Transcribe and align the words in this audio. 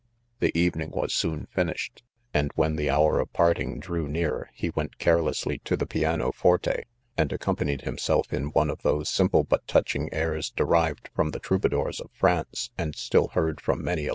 The 0.39 0.57
evening 0.57 0.89
1 0.89 0.99
was 0.99 1.25
finished, 1.51 2.01
and 2.33 2.51
wheal 2.53 2.75
the 2.75 2.89
hour 2.89 3.19
of 3.19 3.31
parting 3.33 3.79
drew 3.79 4.07
near 4.07 4.49
he 4.55 4.71
went 4.71 4.97
carelessly 4.97 5.59
to 5.65 5.77
the 5.77 5.85
piano. 5.85 6.31
forte, 6.31 6.85
and 7.15 7.29
accom 7.29 7.57
panied 7.57 7.81
himself 7.81 8.33
m 8.33 8.45
one 8.49 8.71
of 8.71 8.81
those 8.81 9.09
simple— 9.09 9.45
kit 9.45 9.61
touching 9.67 10.09
aits 10.11 10.49
derived 10.49 11.11
from 11.13 11.29
the 11.29 11.39
troubadour 11.39 11.89
s 11.89 11.99
of 11.99 12.09
France, 12.13 12.71
and 12.79 12.95
still 12.95 13.27
heard 13.35 13.61
from 13.61 13.83
many 13.83 14.07
a. 14.07 14.09